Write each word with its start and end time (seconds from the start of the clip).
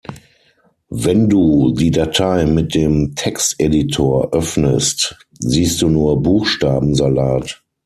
Wenn 0.89 1.29
du 1.29 1.75
die 1.77 1.91
Datei 1.91 2.47
mit 2.47 2.73
dem 2.73 3.13
Texteditor 3.13 4.33
öffnest, 4.33 5.15
siehst 5.37 5.79
du 5.83 5.89
nur 5.89 6.23
Buchstabensalat. 6.23 7.61